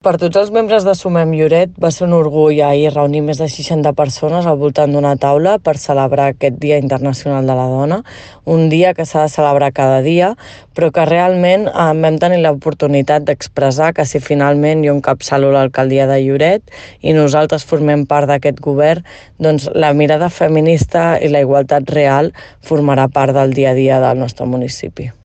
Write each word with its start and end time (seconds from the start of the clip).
Per 0.00 0.14
tots 0.16 0.38
els 0.40 0.48
membres 0.48 0.86
de 0.88 0.94
Sumem 0.96 1.34
Lloret 1.36 1.74
va 1.84 1.90
ser 1.92 2.06
un 2.06 2.14
orgull 2.16 2.62
ahir 2.64 2.86
reunir 2.94 3.20
més 3.26 3.36
de 3.36 3.48
60 3.52 3.90
persones 3.98 4.46
al 4.48 4.56
voltant 4.62 4.94
d'una 4.96 5.10
taula 5.20 5.58
per 5.60 5.74
celebrar 5.82 6.30
aquest 6.30 6.56
Dia 6.62 6.78
Internacional 6.80 7.44
de 7.44 7.56
la 7.58 7.66
Dona, 7.68 7.98
un 8.54 8.70
dia 8.72 8.94
que 8.96 9.04
s'ha 9.04 9.26
de 9.26 9.34
celebrar 9.34 9.68
cada 9.76 10.00
dia, 10.00 10.30
però 10.72 10.88
que 10.88 11.04
realment 11.04 11.68
eh, 11.68 11.86
vam 12.00 12.16
tenir 12.24 12.40
l'oportunitat 12.40 13.28
d'expressar 13.28 13.92
que 13.92 14.08
si 14.08 14.24
finalment 14.24 14.88
jo 14.88 14.96
encapçalo 14.96 15.52
l'alcaldia 15.52 16.08
de 16.08 16.16
Lloret 16.24 16.72
i 17.04 17.12
nosaltres 17.12 17.68
formem 17.68 18.08
part 18.08 18.32
d'aquest 18.32 18.64
govern, 18.64 19.04
doncs 19.36 19.68
la 19.76 19.92
mirada 19.92 20.32
feminista 20.32 21.10
i 21.20 21.28
la 21.28 21.44
igualtat 21.44 21.92
real 21.92 22.32
formarà 22.64 23.10
part 23.12 23.36
del 23.36 23.52
dia 23.52 23.76
a 23.76 23.80
dia 23.84 24.00
del 24.00 24.24
nostre 24.24 24.48
municipi. 24.48 25.12